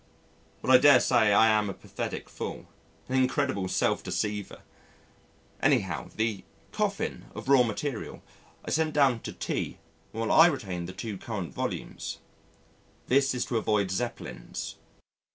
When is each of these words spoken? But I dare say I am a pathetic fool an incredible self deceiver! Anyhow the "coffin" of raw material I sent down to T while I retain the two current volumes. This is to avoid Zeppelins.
But 0.63 0.71
I 0.71 0.79
dare 0.79 0.99
say 0.99 1.31
I 1.31 1.47
am 1.49 1.69
a 1.69 1.75
pathetic 1.75 2.27
fool 2.27 2.65
an 3.07 3.13
incredible 3.13 3.67
self 3.67 4.01
deceiver! 4.01 4.63
Anyhow 5.61 6.09
the 6.15 6.43
"coffin" 6.71 7.25
of 7.35 7.47
raw 7.47 7.61
material 7.61 8.23
I 8.65 8.71
sent 8.71 8.95
down 8.95 9.19
to 9.19 9.31
T 9.31 9.77
while 10.11 10.31
I 10.31 10.47
retain 10.47 10.87
the 10.87 10.91
two 10.91 11.19
current 11.19 11.53
volumes. 11.53 12.17
This 13.09 13.35
is 13.35 13.45
to 13.45 13.57
avoid 13.57 13.91
Zeppelins. 13.91 14.77